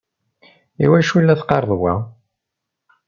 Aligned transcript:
I 0.83 0.85
wacu 0.91 1.15
i 1.19 1.23
la 1.25 1.39
teqqareḍ 1.39 1.71
wa? 1.81 1.93